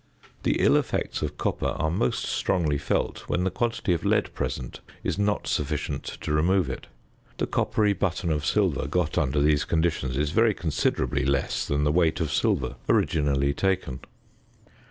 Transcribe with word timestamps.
The 0.41 0.59
ill 0.59 0.77
effects 0.77 1.21
of 1.21 1.37
copper 1.37 1.67
are 1.77 1.91
most 1.91 2.25
strongly 2.25 2.79
felt 2.79 3.19
when 3.29 3.43
the 3.43 3.51
quantity 3.51 3.93
of 3.93 4.03
lead 4.03 4.33
present 4.33 4.79
is 5.03 5.19
not 5.19 5.45
sufficient 5.45 6.03
to 6.21 6.31
remove 6.33 6.71
it: 6.71 6.87
the 7.37 7.45
coppery 7.45 7.93
button 7.93 8.31
of 8.31 8.43
silver 8.43 8.87
got 8.87 9.19
under 9.19 9.39
these 9.39 9.63
conditions 9.63 10.17
is 10.17 10.31
very 10.31 10.55
considerably 10.55 11.23
less 11.23 11.67
than 11.67 11.83
the 11.83 11.91
weight 11.91 12.19
of 12.19 12.33
silver 12.33 12.77
originally 12.89 13.53
taken. 13.53 13.99